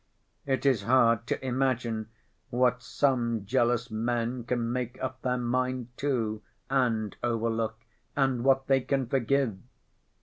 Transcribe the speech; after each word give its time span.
It 0.47 0.65
is 0.65 0.81
hard 0.81 1.27
to 1.27 1.45
imagine 1.45 2.09
what 2.49 2.81
some 2.81 3.45
jealous 3.45 3.91
men 3.91 4.43
can 4.45 4.73
make 4.73 4.97
up 4.99 5.21
their 5.21 5.37
mind 5.37 5.95
to 5.97 6.41
and 6.71 7.15
overlook, 7.21 7.77
and 8.15 8.43
what 8.43 8.65
they 8.65 8.81
can 8.81 9.05
forgive! 9.05 9.59